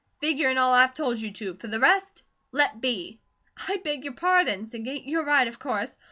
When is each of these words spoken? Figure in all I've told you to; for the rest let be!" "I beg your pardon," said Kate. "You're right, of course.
Figure 0.19 0.49
in 0.49 0.57
all 0.57 0.73
I've 0.73 0.95
told 0.95 1.21
you 1.21 1.29
to; 1.33 1.53
for 1.57 1.67
the 1.67 1.79
rest 1.79 2.23
let 2.51 2.81
be!" 2.81 3.19
"I 3.55 3.77
beg 3.83 4.03
your 4.03 4.13
pardon," 4.15 4.65
said 4.65 4.83
Kate. 4.83 5.05
"You're 5.05 5.23
right, 5.23 5.47
of 5.47 5.59
course. 5.59 5.95